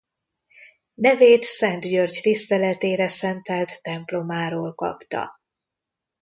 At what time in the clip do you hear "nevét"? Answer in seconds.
0.93-1.43